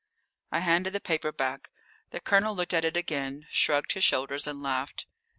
[0.51, 1.69] I handed the paper back.
[2.09, 5.05] The Colonel looked at it again, shrugged his shoulders, and laughed.